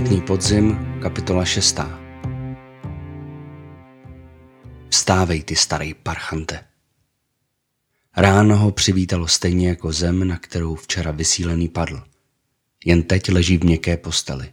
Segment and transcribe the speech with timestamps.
[0.00, 1.78] Smutný podzim, kapitola 6.
[4.88, 6.64] Vstávej, ty starý parchante.
[8.16, 12.02] Ráno ho přivítalo stejně jako zem, na kterou včera vysílený padl.
[12.84, 14.50] Jen teď leží v měkké posteli.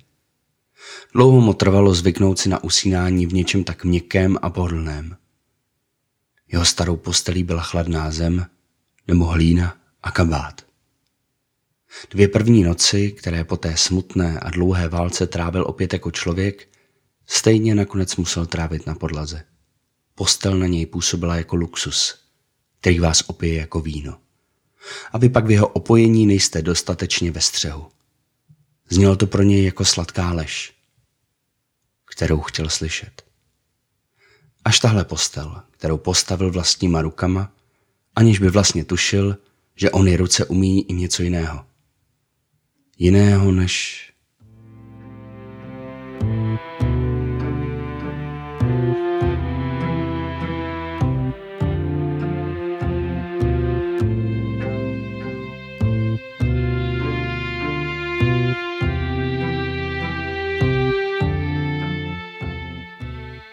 [1.13, 5.17] Dlouho mu trvalo zvyknout si na usínání v něčem tak měkkém a pohodlném.
[6.51, 8.45] Jeho starou postelí byla chladná zem,
[9.07, 10.66] nebo hlína a kabát.
[12.09, 16.69] Dvě první noci, které po té smutné a dlouhé válce trávil opět jako člověk,
[17.25, 19.43] stejně nakonec musel trávit na podlaze.
[20.15, 22.19] Postel na něj působila jako luxus,
[22.79, 24.19] který vás opije jako víno.
[25.11, 27.87] A vy pak v jeho opojení nejste dostatečně ve střehu.
[28.89, 30.73] Znělo to pro něj jako sladká lež,
[32.05, 33.25] kterou chtěl slyšet.
[34.65, 37.51] Až tahle postel, kterou postavil vlastníma rukama,
[38.15, 39.37] aniž by vlastně tušil,
[39.75, 41.65] že ony ruce umí i něco jiného–
[42.97, 44.03] jiného než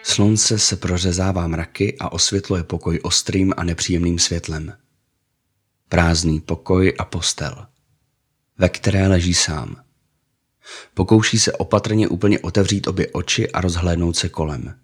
[0.03, 4.73] Slunce se prořezává mraky a osvětluje pokoj ostrým a nepříjemným světlem.
[5.89, 7.74] Prázdný pokoj a postel
[8.57, 9.83] ve které leží sám.
[10.93, 14.79] Pokouší se opatrně úplně otevřít obě oči a rozhlédnout se kolem.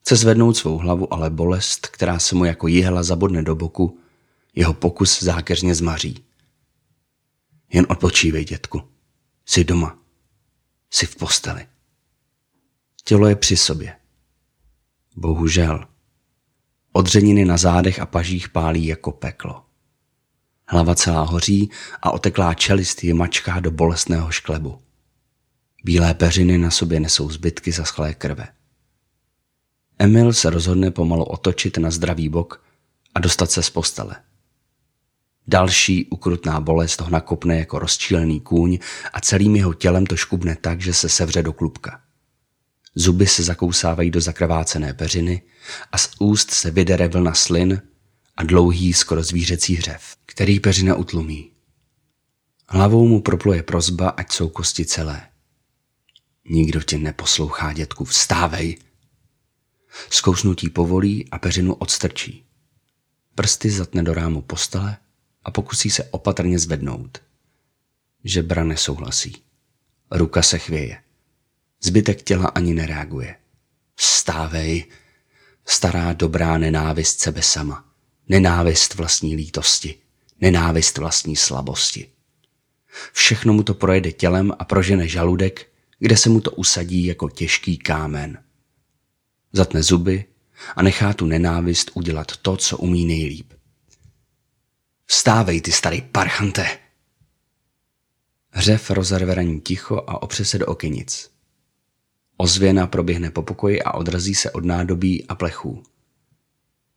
[0.00, 3.98] Chce zvednout svou hlavu, ale bolest, která se mu jako jihla zabodne do boku,
[4.54, 6.24] jeho pokus zákeřně zmaří.
[7.72, 8.82] Jen odpočívej, dětku.
[9.46, 9.98] Jsi doma.
[10.90, 11.66] Jsi v posteli.
[13.04, 13.96] Tělo je při sobě.
[15.16, 15.86] Bohužel.
[16.92, 19.64] Odřeniny na zádech a pažích pálí jako peklo.
[20.66, 21.70] Hlava celá hoří
[22.02, 24.78] a oteklá čelist je mačká do bolestného šklebu.
[25.84, 28.48] Bílé peřiny na sobě nesou zbytky zaschlé krve.
[29.98, 32.64] Emil se rozhodne pomalu otočit na zdravý bok
[33.14, 34.16] a dostat se z postele.
[35.46, 38.78] Další ukrutná bolest ho nakopne jako rozčílený kůň
[39.12, 42.00] a celým jeho tělem to škubne tak, že se sevře do klubka.
[42.94, 45.42] Zuby se zakousávají do zakrvácené peřiny
[45.92, 47.82] a z úst se vydere vlna slin
[48.36, 51.50] a dlouhý skoro zvířecí hřev který peřina utlumí.
[52.68, 55.28] Hlavou mu propluje prozba, ať jsou kosti celé.
[56.44, 58.78] Nikdo tě neposlouchá, dětku, vstávej.
[60.10, 62.44] Zkousnutí povolí a peřinu odstrčí.
[63.34, 64.96] Prsty zatne do rámu postele
[65.44, 67.22] a pokusí se opatrně zvednout.
[68.24, 69.42] Žebra nesouhlasí.
[70.10, 71.02] Ruka se chvěje.
[71.82, 73.36] Zbytek těla ani nereaguje.
[73.94, 74.84] Vstávej,
[75.66, 77.84] stará dobrá nenávist sebe sama.
[78.28, 80.01] Nenávist vlastní lítosti
[80.42, 82.08] nenávist vlastní slabosti.
[83.12, 87.78] Všechno mu to projede tělem a prožene žaludek, kde se mu to usadí jako těžký
[87.78, 88.42] kámen.
[89.52, 90.24] Zatne zuby
[90.76, 93.52] a nechá tu nenávist udělat to, co umí nejlíp.
[95.06, 96.78] Vstávej, ty starý parchante!
[98.50, 101.30] Hřev rozerve ticho a opře se do okenic.
[102.36, 105.82] Ozvěna proběhne po pokoji a odrazí se od nádobí a plechů.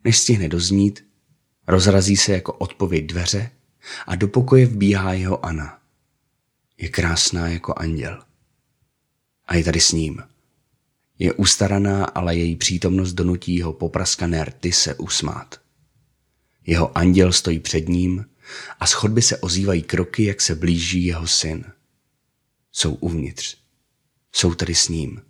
[0.03, 1.05] Než stihne doznít,
[1.67, 3.51] Rozrazí se jako odpověď dveře
[4.07, 5.79] a do pokoje vbíhá jeho Anna.
[6.77, 8.23] Je krásná jako anděl.
[9.45, 10.23] A je tady s ním.
[11.19, 15.61] Je ustaraná, ale její přítomnost donutí jeho popraskané rty se usmát.
[16.65, 18.25] Jeho anděl stojí před ním
[18.79, 21.65] a z chodby se ozývají kroky, jak se blíží jeho syn.
[22.71, 23.57] Jsou uvnitř.
[24.31, 25.21] Jsou tady s ním.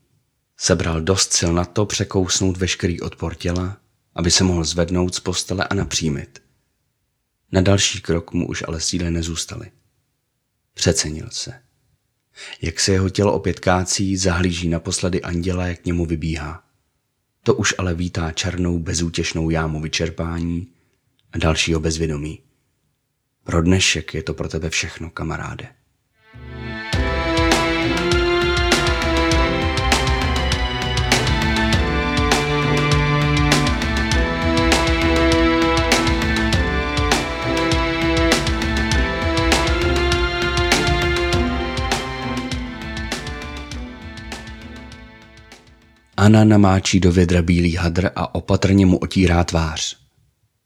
[0.58, 3.78] Sebral dost sil na to překousnout veškerý odpor těla
[4.16, 6.42] aby se mohl zvednout z postele a napřímit.
[7.52, 9.72] Na další krok mu už ale síly nezůstaly.
[10.74, 11.62] Přecenil se.
[12.62, 16.64] Jak se jeho tělo opět kácí, zahlíží naposledy anděla, jak k němu vybíhá.
[17.44, 20.68] To už ale vítá černou, bezútěšnou jámu vyčerpání
[21.32, 22.40] a dalšího bezvědomí.
[23.44, 25.68] Pro dnešek je to pro tebe všechno, kamaráde.
[46.18, 49.98] Anna namáčí do vědra bílý hadr a opatrně mu otírá tvář.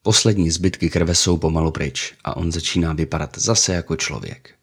[0.01, 4.55] Poslední zbytky krve jsou pomalu pryč a on začíná vypadat zase jako člověk.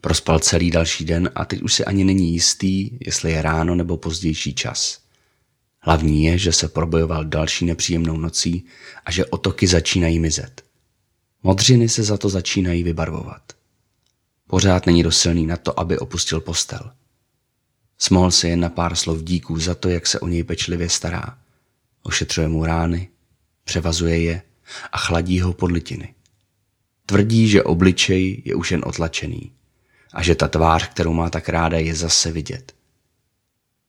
[0.00, 3.96] Prospal celý další den a teď už si ani není jistý, jestli je ráno nebo
[3.96, 4.98] pozdější čas.
[5.80, 8.64] Hlavní je, že se probojoval další nepříjemnou nocí
[9.04, 10.62] a že otoky začínají mizet.
[11.42, 13.42] Modřiny se za to začínají vybarvovat.
[14.46, 16.90] Pořád není dosilný na to, aby opustil postel–
[17.98, 21.38] Smohl se jen na pár slov díků za to, jak se o něj pečlivě stará.
[22.02, 23.08] Ošetřuje mu rány,
[23.64, 24.42] převazuje je
[24.92, 26.14] a chladí ho podlitiny.
[27.06, 29.52] Tvrdí, že obličej je už jen otlačený
[30.12, 32.74] a že ta tvář, kterou má tak ráda, je zase vidět.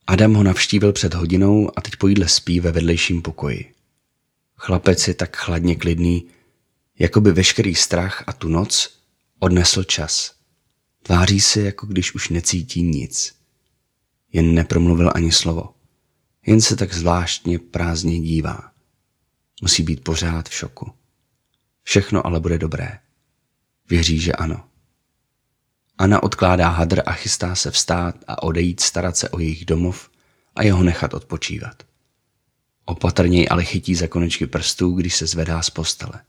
[0.07, 3.73] Adam ho navštívil před hodinou a teď po jídle spí ve vedlejším pokoji.
[4.55, 6.27] Chlapec je tak chladně klidný,
[6.99, 8.99] jako by veškerý strach a tu noc
[9.39, 10.33] odnesl čas.
[11.03, 13.38] Tváří se, jako když už necítí nic.
[14.33, 15.73] Jen nepromluvil ani slovo.
[16.45, 18.71] Jen se tak zvláštně prázdně dívá.
[19.61, 20.91] Musí být pořád v šoku.
[21.83, 22.99] Všechno ale bude dobré.
[23.89, 24.63] Věří, že ano.
[25.97, 30.09] Anna odkládá hadr a chystá se vstát a odejít starat se o jejich domov
[30.55, 31.83] a jeho nechat odpočívat.
[32.85, 36.21] Opatrněji ale chytí za konečky prstů, když se zvedá z postele.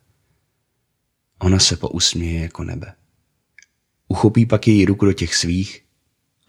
[1.38, 2.94] Ona se pousměje jako nebe.
[4.08, 5.84] Uchopí pak její ruku do těch svých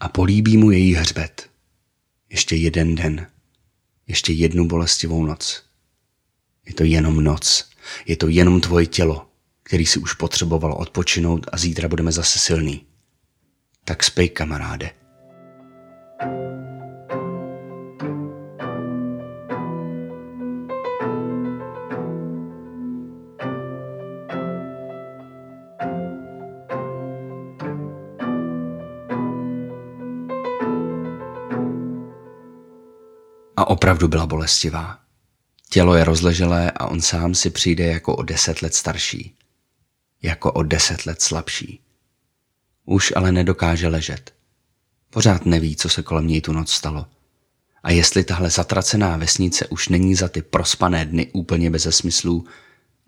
[0.02, 1.50] a políbí mu její hřbet.
[2.30, 3.26] Ještě jeden den.
[4.06, 5.62] Ještě jednu bolestivou noc.
[6.66, 7.70] Je to jenom noc.
[8.06, 9.26] Je to jenom tvoje tělo,
[9.62, 12.86] který si už potřeboval odpočinout a zítra budeme zase silný.
[13.84, 14.90] Tak spej, kamaráde.
[16.20, 16.51] A
[33.72, 34.98] opravdu byla bolestivá.
[35.68, 39.36] Tělo je rozleželé a on sám si přijde jako o deset let starší.
[40.22, 41.80] Jako o deset let slabší.
[42.84, 44.34] Už ale nedokáže ležet.
[45.10, 47.06] Pořád neví, co se kolem něj tu noc stalo.
[47.82, 52.46] A jestli tahle zatracená vesnice už není za ty prospané dny úplně bez smyslů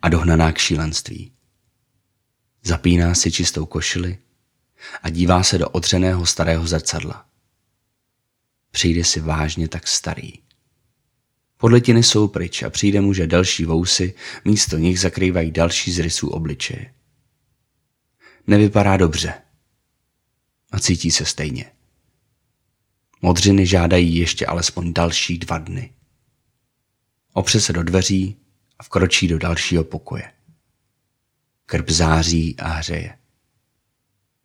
[0.02, 1.32] a dohnaná k šílenství.
[2.64, 4.19] Zapíná si čistou košili
[5.02, 7.26] a dívá se do odřeného starého zrcadla.
[8.70, 10.44] Přijde si vážně tak starý.
[11.64, 14.14] Podletiny jsou pryč a přijde mu, že další vousy
[14.44, 16.94] místo nich zakrývají další z rysů obličeje.
[18.46, 19.34] Nevypadá dobře
[20.70, 21.72] a cítí se stejně.
[23.22, 25.93] Modřiny žádají ještě alespoň další dva dny.
[27.32, 28.37] Opře se do dveří
[28.78, 30.32] a vkročí do dalšího pokoje.
[31.66, 33.19] Krb září a hřeje.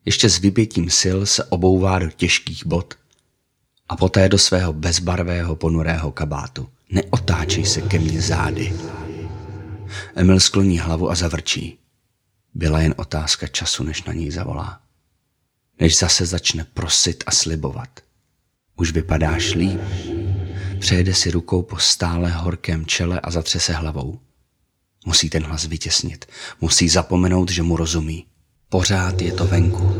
[0.06, 2.94] Ještě s vybětím sil se obouvá do těžkých bot
[3.90, 6.70] a poté do svého bezbarvého ponurého kabátu.
[6.92, 8.74] Neotáčej se ke mně zády.
[10.16, 11.80] Emil skloní hlavu a zavrčí.
[12.54, 14.82] Byla jen otázka času, než na něj zavolá.
[15.80, 17.90] Než zase začne prosit a slibovat.
[18.76, 19.80] Už vypadáš líp.
[20.80, 24.20] Přejede si rukou po stále horkém čele a zatře se hlavou.
[25.06, 26.26] Musí ten hlas vytěsnit.
[26.62, 28.26] Musí zapomenout, že mu rozumí.
[28.70, 29.96] Pořád je to venku.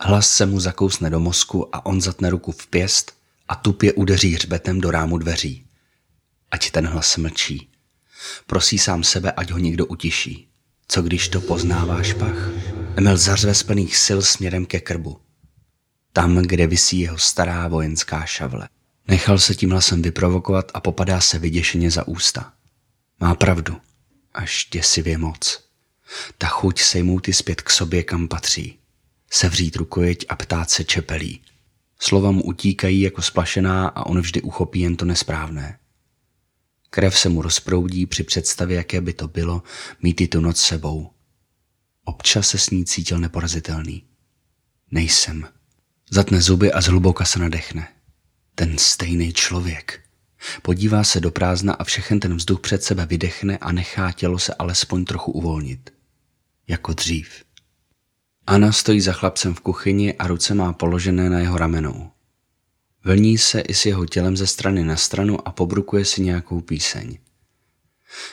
[0.00, 3.19] Hlas se mu zakousne do mozku a on zatne ruku v pěst
[3.50, 5.66] a tupě udeří hřbetem do rámu dveří.
[6.50, 7.70] Ať ten hlas mlčí.
[8.46, 10.48] Prosí sám sebe, ať ho někdo utiší.
[10.88, 12.50] Co když to poznává špach?
[12.96, 15.20] Emil zařve z plných sil směrem ke krbu.
[16.12, 18.68] Tam, kde visí jeho stará vojenská šavle.
[19.08, 22.52] Nechal se tím hlasem vyprovokovat a popadá se vyděšeně za ústa.
[23.20, 23.80] Má pravdu.
[24.34, 25.64] Až děsivě moc.
[26.38, 28.78] Ta chuť sejmout ty zpět k sobě, kam patří.
[29.30, 31.40] Sevřít rukojeť a ptát se čepelí.
[32.02, 35.78] Slova mu utíkají jako splašená a on vždy uchopí jen to nesprávné.
[36.90, 39.62] Krev se mu rozproudí při představě, jaké by to bylo
[40.02, 41.10] mít tu noc sebou.
[42.04, 44.04] Občas se s ní cítil neporazitelný.
[44.90, 45.48] Nejsem.
[46.10, 47.88] Zatne zuby a zhluboka se nadechne.
[48.54, 50.00] Ten stejný člověk.
[50.62, 54.54] Podívá se do prázdna a všechen ten vzduch před sebe vydechne a nechá tělo se
[54.54, 55.90] alespoň trochu uvolnit.
[56.68, 57.44] Jako dřív.
[58.46, 62.10] Anna stojí za chlapcem v kuchyni a ruce má položené na jeho ramenou.
[63.04, 67.18] Vlní se i s jeho tělem ze strany na stranu a pobrukuje si nějakou píseň.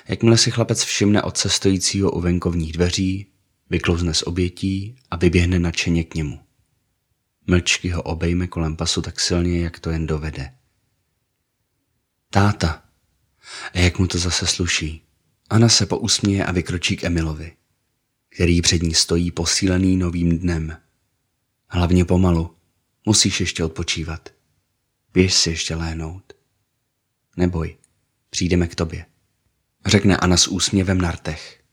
[0.08, 3.28] Jakmile si chlapec všimne od stojícího u venkovních dveří,
[3.70, 6.40] vyklouzne z obětí a vyběhne nadšeně k němu.
[7.48, 10.54] Mlčky ho obejme kolem pasu tak silně, jak to jen dovede.
[12.30, 12.84] Táta.
[13.74, 15.04] A jak mu to zase sluší.
[15.50, 17.58] Anna se pousměje a vykročí k Emilovi
[18.38, 20.77] který před ní stojí posílený novým dnem.
[21.67, 22.56] Hlavně pomalu.
[23.06, 24.29] Musíš ještě odpočívat.
[25.13, 26.34] Běž si ještě léhnout.
[27.38, 27.77] Neboj,
[28.29, 29.06] přijdeme k tobě.
[29.86, 31.63] Řekne Anna s úsměvem na rtech.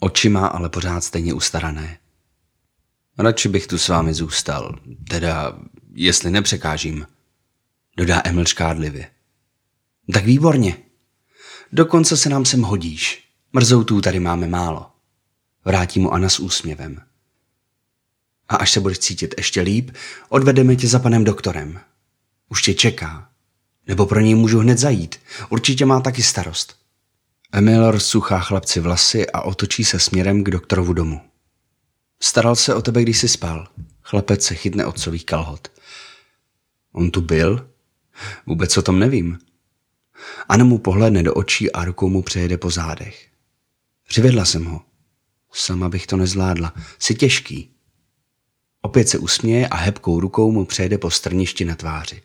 [0.00, 1.98] Oči má ale pořád stejně ustarané.
[3.18, 5.58] Radši bych tu s vámi zůstal, teda
[5.94, 7.06] jestli nepřekážím,
[7.96, 9.10] dodá Emil škádlivě.
[10.12, 10.76] Tak výborně.
[11.72, 13.28] Dokonce se nám sem hodíš.
[13.52, 14.95] Mrzoutů tady máme málo.
[15.66, 17.02] Vrátí mu Anna s úsměvem.
[18.48, 19.90] A až se budeš cítit ještě líp,
[20.28, 21.80] odvedeme tě za panem doktorem.
[22.48, 23.28] Už tě čeká.
[23.86, 25.20] Nebo pro něj můžu hned zajít.
[25.48, 26.76] Určitě má taky starost.
[27.52, 31.20] Emil rozsuchá chlapci vlasy a otočí se směrem k doktorovu domu.
[32.20, 33.68] Staral se o tebe, když jsi spal.
[34.02, 35.68] Chlapec se chytne otcových kalhot.
[36.92, 37.70] On tu byl?
[38.46, 39.38] Vůbec o tom nevím.
[40.48, 43.28] Anna mu pohledne do očí a rukou mu přejede po zádech.
[44.08, 44.85] Přivedla jsem ho.
[45.58, 46.74] Sama bych to nezvládla.
[46.98, 47.70] Jsi těžký.
[48.80, 52.22] Opět se usměje a hebkou rukou mu přejede po strništi na tváři.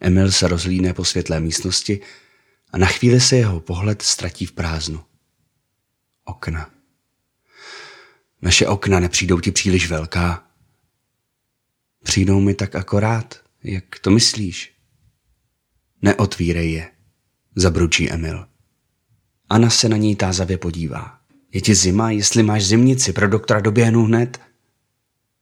[0.00, 2.00] Emil se rozlíne po světlé místnosti
[2.72, 5.04] a na chvíli se jeho pohled ztratí v prázdnu.
[6.24, 6.70] Okna.
[8.42, 10.48] Naše okna nepřijdou ti příliš velká.
[12.02, 14.74] Přijdou mi tak akorát, jak to myslíš?
[16.02, 16.92] Neotvírej je,
[17.54, 18.48] zabručí Emil.
[19.48, 21.17] Anna se na něj tázavě podívá.
[21.52, 24.40] Je ti zima, jestli máš zimnici, pro doktora doběhnu hned?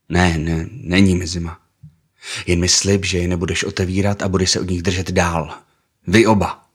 [0.09, 1.61] Ne, ne, není mi zima.
[2.45, 5.57] Jen mi slib, že je nebudeš otevírat a budeš se od nich držet dál.
[6.07, 6.69] Vy oba.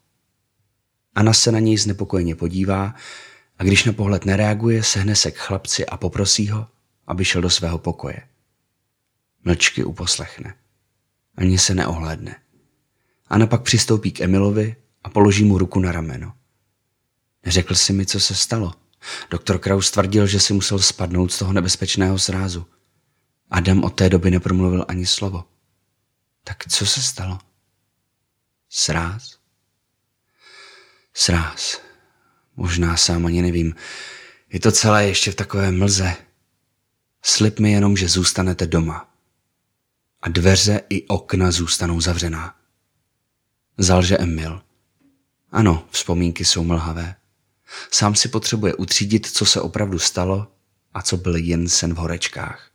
[1.14, 2.94] Anna se na něj znepokojeně podívá
[3.58, 6.68] a když na pohled nereaguje, sehne se k chlapci a poprosí ho,
[7.06, 8.22] aby šel do svého pokoje.
[9.44, 10.54] Mlčky uposlechne.
[11.36, 12.36] Ani se neohlédne.
[13.28, 16.32] Anna pak přistoupí k Emilovi a položí mu ruku na rameno.
[17.44, 18.81] Neřekl si mi, co se stalo.
[19.30, 22.66] Doktor Kraus tvrdil, že si musel spadnout z toho nebezpečného srázu.
[23.50, 25.44] Adam od té doby nepromluvil ani slovo.
[26.44, 27.38] Tak co se stalo?
[28.68, 29.38] Sráz?
[31.14, 31.80] Sráz.
[32.56, 33.74] Možná sám ani nevím.
[34.52, 36.16] Je to celé ještě v takové mlze.
[37.22, 39.10] Slib mi jenom, že zůstanete doma.
[40.22, 42.56] A dveře i okna zůstanou zavřená.
[43.78, 44.62] Zalže Emil.
[45.50, 47.14] Ano, vzpomínky jsou mlhavé.
[47.90, 50.52] Sám si potřebuje utřídit, co se opravdu stalo
[50.94, 52.70] a co byl jen sen v horečkách.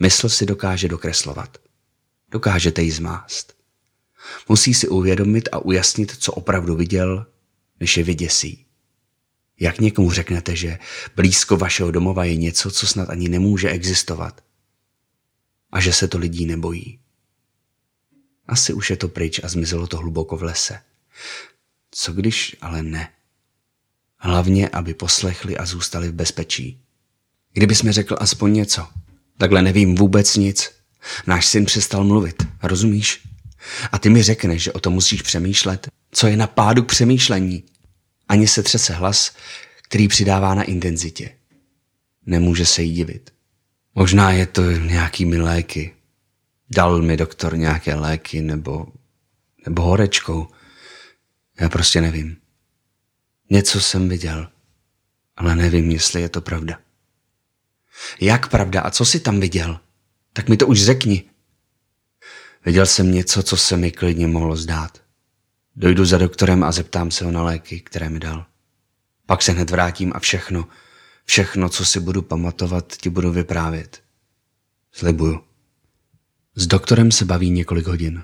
[0.00, 1.58] Mysl si dokáže dokreslovat.
[2.30, 3.56] Dokážete ji zmást.
[4.48, 7.26] Musí si uvědomit a ujasnit, co opravdu viděl,
[7.80, 8.66] než je vyděsí.
[9.60, 10.78] Jak někomu řeknete, že
[11.16, 14.44] blízko vašeho domova je něco, co snad ani nemůže existovat?
[15.72, 17.00] A že se to lidí nebojí.
[18.46, 20.82] Asi už je to pryč a zmizelo to hluboko v lese.
[21.90, 23.12] Co když ale ne?
[24.18, 26.80] Hlavně, aby poslechli a zůstali v bezpečí.
[27.52, 28.86] Kdybys mi řekl aspoň něco.
[29.38, 30.70] Takhle nevím vůbec nic.
[31.26, 33.22] Náš syn přestal mluvit, rozumíš?
[33.92, 35.88] A ty mi řekneš, že o tom musíš přemýšlet.
[36.10, 37.64] Co je na pádu k přemýšlení?
[38.28, 39.32] Ani se třese hlas,
[39.82, 41.30] který přidává na intenzitě.
[42.26, 43.30] Nemůže se jí divit.
[43.94, 45.94] Možná je to nějakými léky.
[46.70, 48.86] Dal mi doktor nějaké léky nebo,
[49.66, 50.48] nebo horečkou.
[51.60, 52.36] Já prostě nevím.
[53.50, 54.48] Něco jsem viděl,
[55.36, 56.78] ale nevím, jestli je to pravda.
[58.20, 59.80] Jak pravda a co jsi tam viděl?
[60.32, 61.24] Tak mi to už řekni.
[62.64, 65.02] Viděl jsem něco, co se mi klidně mohlo zdát.
[65.76, 68.46] Dojdu za doktorem a zeptám se ho na léky, které mi dal.
[69.26, 70.68] Pak se hned vrátím a všechno,
[71.24, 74.02] všechno, co si budu pamatovat, ti budu vyprávět.
[74.92, 75.44] Slibuju.
[76.54, 78.22] S doktorem se baví několik hodin.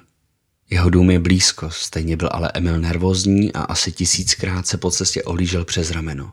[0.70, 5.22] Jeho dům je blízko, stejně byl ale Emil nervózní a asi tisíckrát se po cestě
[5.22, 6.32] ohlížel přes rameno.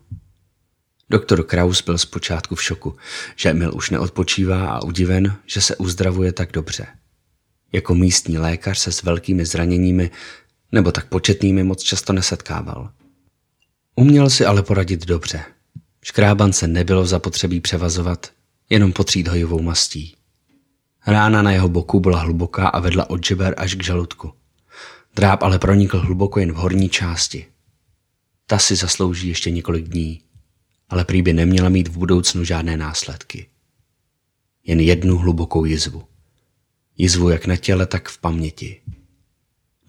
[1.09, 2.95] Doktor Kraus byl zpočátku v šoku,
[3.35, 6.88] že Emil už neodpočívá a udiven, že se uzdravuje tak dobře.
[7.71, 10.11] Jako místní lékař se s velkými zraněními
[10.71, 12.91] nebo tak početnými moc často nesetkával.
[13.95, 15.43] Uměl si ale poradit dobře.
[16.03, 18.31] Škrábance nebylo zapotřebí převazovat,
[18.69, 20.15] jenom potřít hojivou mastí.
[21.08, 24.34] Rána na jeho boku byla hluboká a vedla od žeber až k žaludku.
[25.15, 27.46] Dráb ale pronikl hluboko jen v horní části.
[28.48, 30.22] Ta si zaslouží ještě několik dní,
[30.89, 33.50] ale prý by neměla mít v budoucnu žádné následky.
[34.63, 36.03] Jen jednu hlubokou jizvu.
[36.98, 38.81] Jizvu jak na těle, tak v paměti.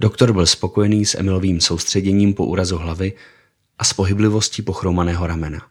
[0.00, 3.12] Doktor byl spokojený s Emilovým soustředěním po úrazu hlavy
[3.78, 5.66] a s pohyblivostí pochromaného ramena.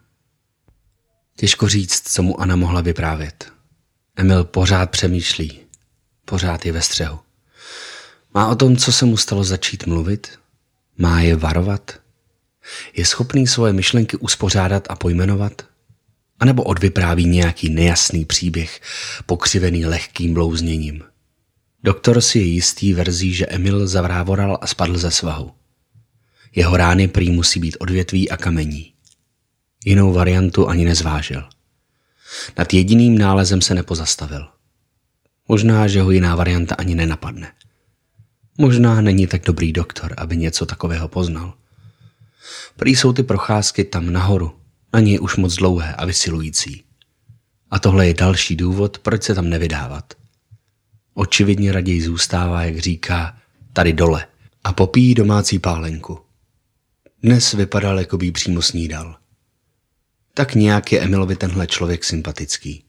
[1.36, 3.52] Těžko říct, co mu Anna mohla vyprávět.
[4.16, 5.60] Emil pořád přemýšlí.
[6.24, 7.18] Pořád je ve střehu.
[8.34, 10.38] Má o tom, co se mu stalo začít mluvit?
[10.98, 12.00] Má je varovat?
[12.96, 15.62] Je schopný svoje myšlenky uspořádat a pojmenovat?
[16.40, 18.80] A nebo odvypráví nějaký nejasný příběh,
[19.26, 21.02] pokřivený lehkým blouzněním?
[21.82, 25.52] Doktor si je jistý verzí, že Emil zavrávoral a spadl ze svahu.
[26.54, 28.92] Jeho rány prý musí být odvětví a kamení.
[29.84, 31.44] Jinou variantu ani nezvážil.
[32.58, 34.48] Nad jediným nálezem se nepozastavil.
[35.48, 37.52] Možná, že ho jiná varianta ani nenapadne.
[38.58, 41.54] Možná není tak dobrý doktor, aby něco takového poznal.
[42.76, 44.56] Prý jsou ty procházky tam nahoru,
[44.94, 46.84] na něj už moc dlouhé a vysilující.
[47.70, 50.14] A tohle je další důvod, proč se tam nevydávat.
[51.14, 53.36] Očividně raději zůstává, jak říká,
[53.72, 54.26] tady dole
[54.64, 56.18] a popíjí domácí pálenku.
[57.22, 59.21] Dnes vypadal, jako by přímo snídal.
[60.34, 62.84] Tak nějak je Emilovi tenhle člověk sympatický.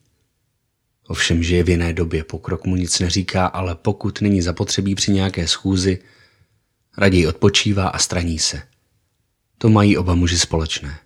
[1.08, 5.48] Ovšem žije v jiné době, pokrok mu nic neříká, ale pokud není zapotřebí při nějaké
[5.48, 6.00] schůzi,
[6.98, 8.62] raději odpočívá a straní se.
[9.58, 11.00] To mají oba muži společné.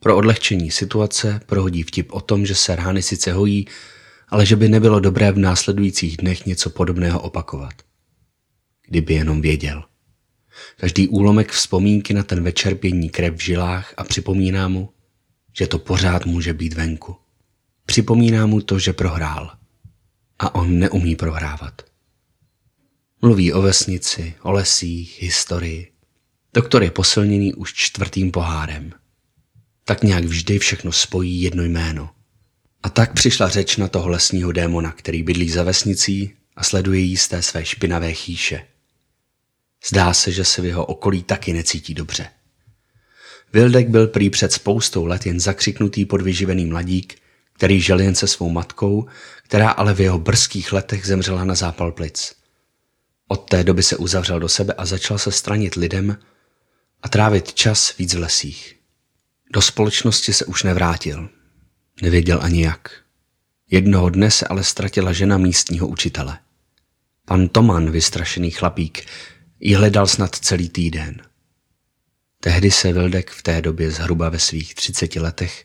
[0.00, 3.66] Pro odlehčení situace prohodí vtip o tom, že se rány sice hojí,
[4.28, 7.74] ale že by nebylo dobré v následujících dnech něco podobného opakovat.
[8.86, 9.84] Kdyby jenom věděl.
[10.76, 14.88] Každý úlomek vzpomínky na ten večer pění krev v žilách a připomíná mu,
[15.58, 17.16] že to pořád může být venku.
[17.86, 19.50] Připomíná mu to, že prohrál.
[20.38, 21.82] A on neumí prohrávat.
[23.22, 25.92] Mluví o vesnici, o lesích, historii.
[26.54, 28.92] Doktor je posilněný už čtvrtým pohárem.
[29.84, 32.10] Tak nějak vždy všechno spojí jedno jméno.
[32.82, 37.16] A tak přišla řeč na toho lesního démona, který bydlí za vesnicí a sleduje jí
[37.16, 38.66] z té své špinavé chýše.
[39.88, 42.28] Zdá se, že se v jeho okolí taky necítí dobře.
[43.54, 47.18] Vildek byl prý před spoustou let jen zakřiknutý podvyživený mladík,
[47.52, 49.06] který žil jen se svou matkou,
[49.42, 52.34] která ale v jeho brzkých letech zemřela na zápal plic.
[53.28, 56.18] Od té doby se uzavřel do sebe a začal se stranit lidem
[57.02, 58.76] a trávit čas víc v lesích.
[59.52, 61.28] Do společnosti se už nevrátil.
[62.02, 62.90] Nevěděl ani jak.
[63.70, 66.38] Jednoho dne se ale ztratila žena místního učitele.
[67.24, 69.06] Pan Toman, vystrašený chlapík,
[69.60, 71.22] ji hledal snad celý týden.
[72.44, 75.64] Tehdy se Vildek v té době zhruba ve svých třiceti letech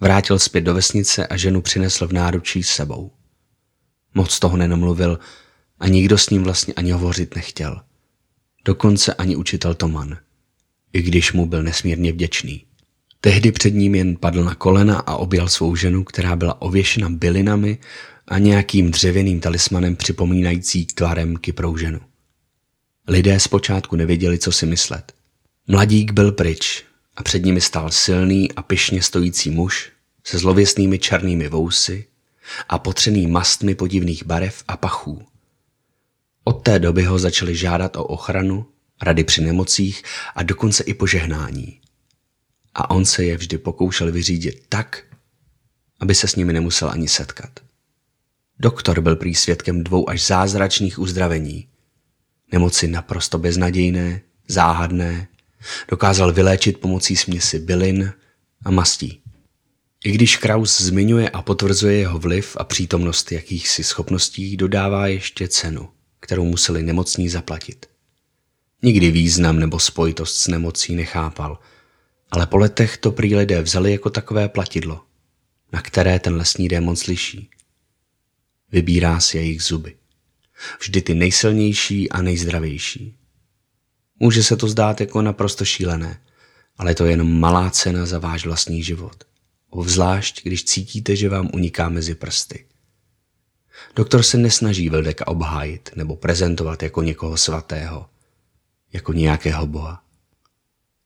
[0.00, 3.10] vrátil zpět do vesnice a ženu přinesl v náručí s sebou.
[4.14, 5.18] Moc toho nenamluvil
[5.80, 7.80] a nikdo s ním vlastně ani hovořit nechtěl.
[8.64, 10.18] Dokonce ani učitel Toman,
[10.92, 12.64] i když mu byl nesmírně vděčný.
[13.20, 17.78] Tehdy před ním jen padl na kolena a objal svou ženu, která byla ověšena bylinami
[18.28, 22.00] a nějakým dřevěným talismanem připomínající tvarem kyprou ženu.
[23.08, 25.23] Lidé zpočátku nevěděli, co si myslet.
[25.68, 26.84] Mladík byl pryč
[27.16, 29.92] a před nimi stál silný a pyšně stojící muž
[30.24, 32.06] se zlověsnými černými vousy
[32.68, 35.26] a potřený mastmi podivných barev a pachů.
[36.44, 38.66] Od té doby ho začali žádat o ochranu,
[39.02, 40.02] rady při nemocích
[40.34, 41.80] a dokonce i požehnání.
[42.74, 45.02] A on se je vždy pokoušel vyřídit tak,
[46.00, 47.50] aby se s nimi nemusel ani setkat.
[48.58, 51.68] Doktor byl prý svědkem dvou až zázračných uzdravení.
[52.52, 55.28] Nemoci naprosto beznadějné, záhadné,
[55.88, 58.12] dokázal vyléčit pomocí směsi bylin
[58.64, 59.20] a mastí.
[60.04, 65.88] I když Kraus zmiňuje a potvrzuje jeho vliv a přítomnost jakýchsi schopností, dodává ještě cenu,
[66.20, 67.86] kterou museli nemocní zaplatit.
[68.82, 71.58] Nikdy význam nebo spojitost s nemocí nechápal,
[72.30, 75.02] ale po letech to prý lidé vzali jako takové platidlo,
[75.72, 77.50] na které ten lesní démon slyší.
[78.72, 79.96] Vybírá si jejich zuby.
[80.80, 83.16] Vždy ty nejsilnější a nejzdravější.
[84.20, 86.20] Může se to zdát jako naprosto šílené,
[86.76, 89.24] ale je to jenom malá cena za váš vlastní život.
[89.70, 92.64] Obzvlášť, když cítíte, že vám uniká mezi prsty.
[93.96, 98.06] Doktor se nesnaží Vildeka obhájit nebo prezentovat jako někoho svatého,
[98.92, 100.02] jako nějakého boha.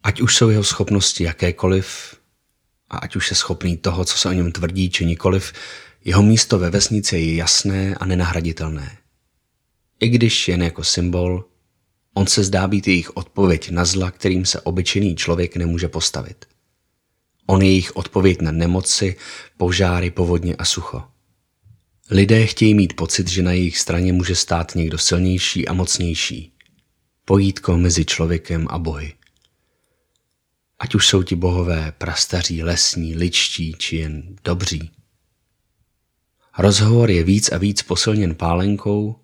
[0.03, 2.19] Ať už jsou jeho schopnosti jakékoliv,
[2.91, 5.53] a ať už je schopný toho, co se o něm tvrdí, či nikoliv,
[6.05, 8.99] jeho místo ve vesnici je jasné a nenahraditelné.
[10.01, 11.48] I když jen jako symbol,
[12.19, 16.45] On se zdá být jejich odpověď na zla, kterým se obyčejný člověk nemůže postavit.
[17.47, 19.17] On je jejich odpověď na nemoci,
[19.57, 21.03] požáry, povodně a sucho.
[22.11, 26.53] Lidé chtějí mít pocit, že na jejich straně může stát někdo silnější a mocnější.
[27.25, 29.15] Pojítko mezi člověkem a bohy.
[30.79, 34.91] Ať už jsou ti bohové prastaří, lesní, ličtí či jen dobří.
[36.59, 39.17] Rozhovor je víc a víc posilněn pálenkou,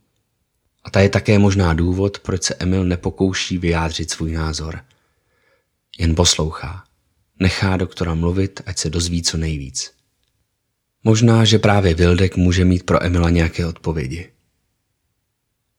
[0.85, 4.81] a ta je také možná důvod, proč se Emil nepokouší vyjádřit svůj názor.
[5.99, 6.85] Jen poslouchá.
[7.41, 9.93] Nechá doktora mluvit, ať se dozví co nejvíc.
[11.05, 14.31] Možná, že právě Vildek může mít pro Emila nějaké odpovědi.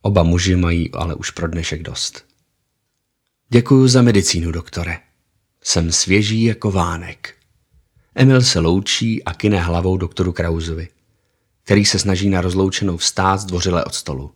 [0.01, 2.25] Oba muži mají ale už pro dnešek dost.
[3.49, 4.99] Děkuji za medicínu, doktore.
[5.61, 7.33] Jsem svěží jako vánek.
[8.15, 10.87] Emil se loučí a kine hlavou doktoru Krauzovi,
[11.63, 14.31] který se snaží na rozloučenou vstát zdvořile od stolu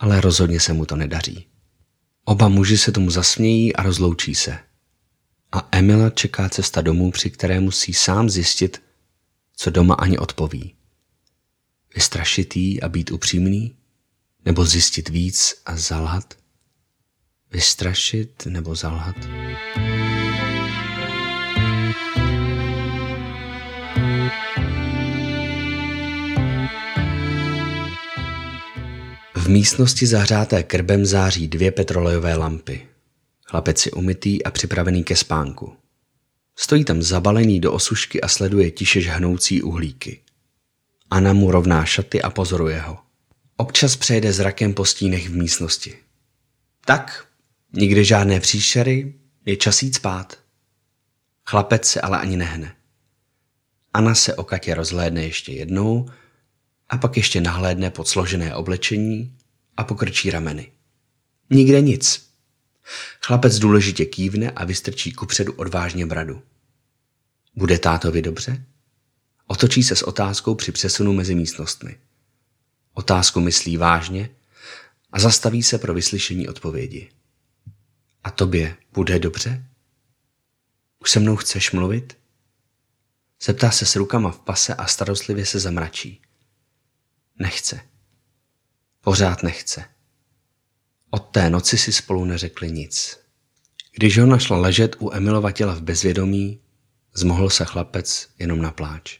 [0.00, 1.46] ale rozhodně se mu to nedaří.
[2.24, 4.58] Oba muži se tomu zasmějí a rozloučí se.
[5.52, 8.82] A Emila čeká cesta domů, při které musí sám zjistit,
[9.56, 10.74] co doma ani odpoví.
[11.94, 13.76] Vystrašitý a být upřímný?
[14.44, 16.34] Nebo zjistit víc a zalhat?
[17.52, 19.16] Vystrašit nebo zalhat?
[29.50, 32.86] Místnosti zahřáté krbem září dvě petrolejové lampy.
[33.44, 35.76] Chlapec je umytý a připravený ke spánku.
[36.56, 40.20] Stojí tam zabalený do osušky a sleduje tiše žhnoucí uhlíky.
[41.10, 42.98] Anna mu rovná šaty a pozoruje ho.
[43.56, 45.96] Občas přejde zrakem po stínech v místnosti.
[46.84, 47.26] Tak,
[47.72, 49.14] nikde žádné příšery,
[49.46, 50.38] je čas jít spát.
[51.46, 52.74] Chlapec se ale ani nehne.
[53.94, 56.10] Anna se o Katě rozhlédne ještě jednou
[56.88, 59.36] a pak ještě nahlédne pod složené oblečení
[59.80, 60.72] a pokrčí rameny.
[61.50, 62.30] Nikde nic.
[63.22, 66.42] Chlapec důležitě kývne a vystrčí kupředu odvážně bradu.
[67.54, 68.64] Bude tátovi dobře?
[69.46, 71.98] Otočí se s otázkou při přesunu mezi místnostmi.
[72.94, 74.30] Otázku myslí vážně
[75.12, 77.10] a zastaví se pro vyslyšení odpovědi.
[78.24, 79.66] A tobě bude dobře?
[80.98, 82.18] Už se mnou chceš mluvit?
[83.42, 86.22] Zeptá se s rukama v pase a starostlivě se zamračí.
[87.38, 87.89] Nechce.
[89.00, 89.84] Pořád nechce.
[91.10, 93.20] Od té noci si spolu neřekli nic.
[93.96, 96.60] Když ho našla ležet u Emilova těla v bezvědomí,
[97.14, 99.18] zmohl se chlapec jenom na pláč.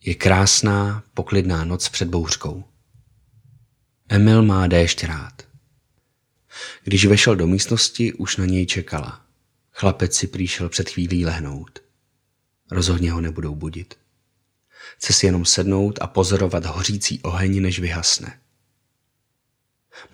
[0.00, 2.64] Je krásná, poklidná noc před bouřkou.
[4.08, 5.42] Emil má déšť rád.
[6.82, 9.26] Když vešel do místnosti, už na něj čekala.
[9.70, 11.78] Chlapec si příšel před chvílí lehnout.
[12.70, 14.03] Rozhodně ho nebudou budit.
[14.96, 18.40] Chce si jenom sednout a pozorovat hořící oheň, než vyhasne.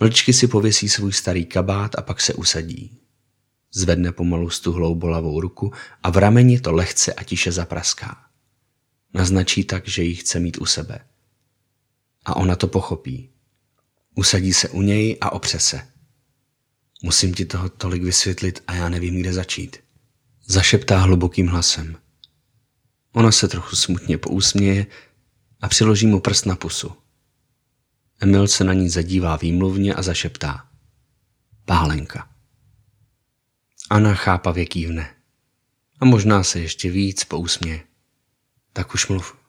[0.00, 2.98] Mlčky si pověsí svůj starý kabát a pak se usadí.
[3.72, 8.24] Zvedne pomalu stuhlou bolavou ruku a v rameni to lehce a tiše zapraská.
[9.14, 10.98] Naznačí tak, že ji chce mít u sebe.
[12.24, 13.30] A ona to pochopí.
[14.14, 15.88] Usadí se u něj a opře se.
[17.02, 19.76] Musím ti toho tolik vysvětlit a já nevím, kde začít.
[20.46, 21.96] Zašeptá hlubokým hlasem.
[23.12, 24.86] Ona se trochu smutně pousměje
[25.60, 26.92] a přiloží mu prst na pusu.
[28.20, 30.68] Emil se na ní zadívá výmluvně a zašeptá.
[31.64, 32.28] Pálenka.
[33.90, 35.14] Anna chápavě kývne.
[36.00, 37.84] A možná se ještě víc pousměje.
[38.72, 39.39] Tak už mluv.